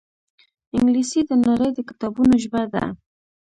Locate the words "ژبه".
2.43-2.61